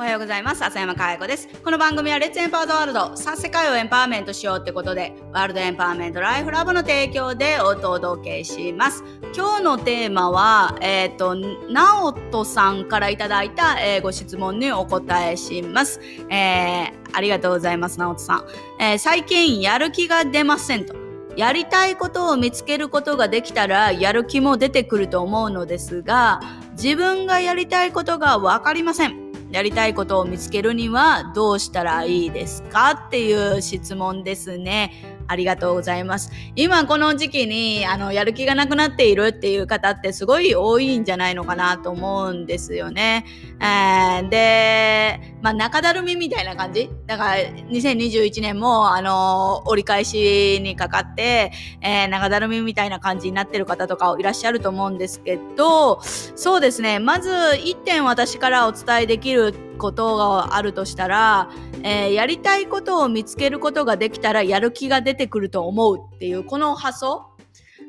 [0.00, 0.64] おはようございます。
[0.64, 1.46] 浅山かや子です。
[1.62, 9.04] この番組はレッツエンパワードワールド、さ世界をエンパワーメントしようってことで、ワールドエンパワーメントライフラボの提供でお届けします。
[9.36, 11.34] 今日のテーマは、えっ、ー、と、
[11.70, 16.00] ナオトさんからいただいた、えー、ご質問にお答えします。
[16.30, 18.46] えー、ありがとうございます、ナオトさん。
[18.82, 20.94] え、最近やる気が出ませんと。
[21.36, 26.40] やりたいことを見つけることができたらやる気も出てくると思うのですが
[26.72, 29.29] 自分がやりたいことがわかりません。
[29.50, 35.19] やりたいことを見つけるにはどうしたらいいですかっていう質問ですね。
[35.30, 36.32] ありがとうございます。
[36.56, 43.24] 今この時期にあのやる気がなくなっているっていう方ってすごい多いんじゃないのかなと思うんですよね。
[43.60, 46.90] えー、で、まあ中だるみみたいな感じ？
[47.06, 56.98] だから2021年もあの折り返しにかかって、えー、中だるみみたいな感じになってる方とかいらっしゃると思うんですけど、そうですね。
[56.98, 61.50] まず1点私からお伝えできることがあるとしたら、
[61.82, 67.26] えー、やりたいことを見つけることができたらやる気が出てくると思うっていうこの発想、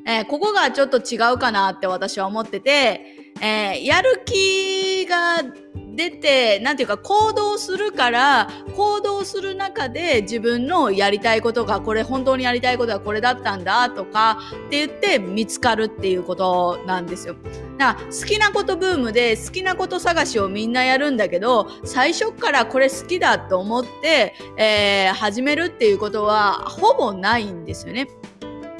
[0.06, 3.00] えー、ここがちょっと違うかなって私は思ってて、
[3.40, 5.42] えー、やる気が
[5.94, 17.36] 出て、なんていうか行動するから、行動する中で自分のやりたいことが、これ本当にやりたいことはこれだったんだとかって言って見つかるっていうことなんですよ。
[17.78, 28.08] だから好きなことブームで好きなこと探しをみんなやるんだけど、最初からこれ好きだと思って、えー、始めるっていうことはほぼないんですよね。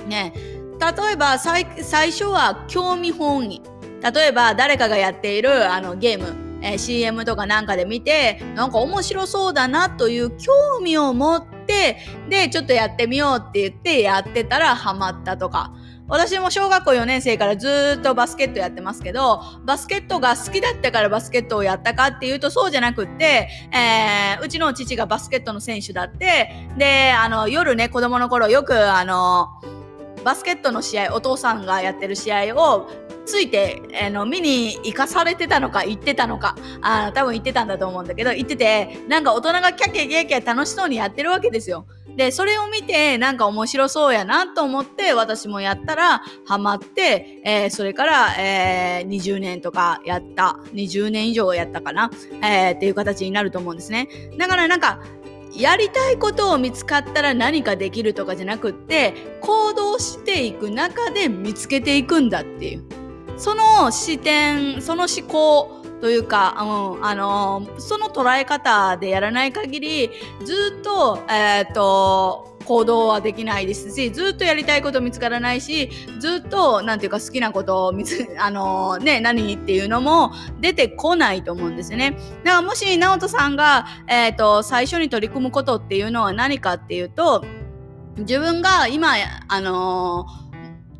[0.07, 0.33] ね。
[0.81, 1.65] 例えば最
[2.11, 3.63] 初は興味本位。
[4.03, 6.42] 例えば誰かがやっているあのゲーム。
[6.63, 15.73] えー、CM とかなんかで見て、なんか面白そうだなという興味を持って、で、ちょっとやってみようって言ってやってたらハマったとか。
[16.09, 29.49] 私も小学校4年生からずっとバスケットやってますけど、バスケットが好きだったからバスケットをやったかっていうとそうじゃなくって、えー、うちの父がバスケットの選手だって、で、あの、夜ね、子供の頃よく、あの、
[30.23, 32.89] バスケットの試合、お父さんがやってる試合を
[33.25, 41.87] ついて、あの、見に行かされてたのか、行ってたのか、あ、多分行ってたんだと思うんだけど、行ってて、なんか大人がキャッキャキャキャ楽しそうにやってるわけですよ。
[42.17, 52.11] で、それを見て、なんか面白そうやなと思って、私もやったら、ハマって、えー、それから、えー、20年とかやった、20年以上やったかな、
[52.43, 54.09] えー、っていう形になると思うんですね。
[54.39, 55.01] だからなんか、
[55.55, 63.02] やりたいことを見つかったら何かできるとかじゃなくって行動していく中で見つけていくんだっていう
[63.37, 70.11] その視点その思考というか、うん、あのその捉え方でやらない限り
[70.45, 82.19] ずっと,、えーと、行動はできないですしずっとやりたいこと見つからないしずっとなんていうか好きなことを見つ あのね何っていうのも出てこないと思うんですよね。
[82.43, 87.45] だからもし直人さんが、えーと最初に取り組むことっていうのは何かっていうと
[88.17, 89.15] 自分が今
[89.47, 90.42] あのー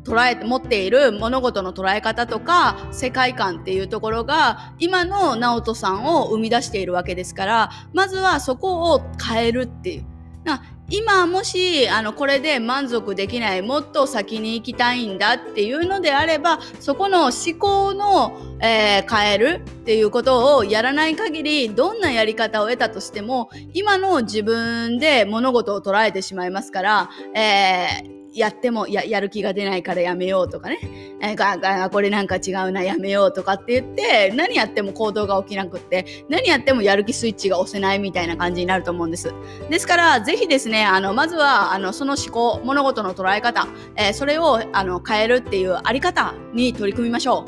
[0.03, 10.05] 捉え持っている物事の捉え方とか世界観っていうところが今の直人さんを生み出しているわけですからまずはそこを変えるっていう。
[10.89, 30.79] 今もしあのこれで満足できないもっと先に行きたいんだっていうのであればそこの思考の、えー、変えるっていうことをやらない限りどんなやり方を得たとしても今の自分で物事を捉えてしまいますから、えーやってもややる気が出ないからやめようとかね、
[31.21, 39.33] えー、これなんか違うなやめようとかって言って何やっても行動が起きなくって何やってもやる気スイッチが押せないみたいな感じになると思うんです。
[39.69, 47.45] ですからぜひですねあのまずはあのその思考物事の捉え方、えー、それをあの変えるっていうあり方に取り組みましょ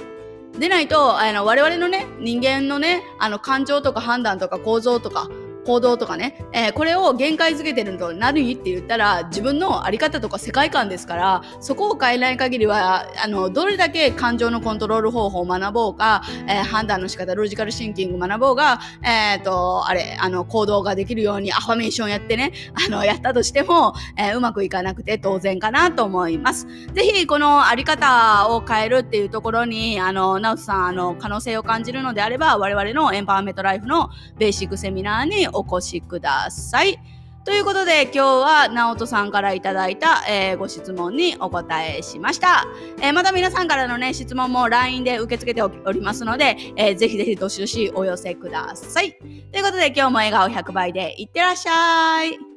[0.56, 0.60] う。
[0.60, 5.30] でないとあの我々のね人間のねあの感情とか判断とか構造とか
[5.66, 22.52] 行動とかね、えー、これを限界づけてるのと何って言ったら自分の在り方とか世界観ですからそこを変えない限りはあのどれだけ感情のコントロール方法を学ぼうか、えー、判断の仕方ロジカルシンキング学ぼうが、えっ、ー、とあれあの行動ができるようにアファメーションやってね
[22.88, 26.68] あのやったとしても、えうまくいかなくて当然かなと思います。
[26.94, 37.00] ぜひこの在り方を変えるっていうところにあのナウスさんあの可能性を感じるのであれば我々のエンパワーメントライフのベーシックセミナーにお越しください。
[37.46, 42.66] ということで今日は直人さんからいただいた、えー、ご質問にお答えしました、
[43.00, 49.14] えー、また皆さんからのね質問も LINE で受け付けておりますので、えー、ぜひぜひどしどしお寄せください。
[49.52, 52.55] ということで今日も笑顔100倍でいってらっしゃい。